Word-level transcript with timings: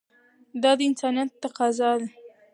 دا 0.61 0.71
د 0.79 0.81
انسانیت 0.89 1.29
تقاضا 1.43 1.89
ده. 1.99 2.07